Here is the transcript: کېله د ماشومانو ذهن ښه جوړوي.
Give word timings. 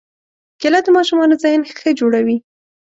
کېله 0.59 0.79
د 0.83 0.87
ماشومانو 0.97 1.39
ذهن 1.43 1.61
ښه 1.79 1.89
جوړوي. 1.99 2.37